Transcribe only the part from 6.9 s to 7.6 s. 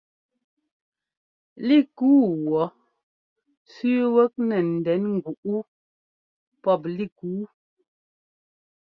lík yu.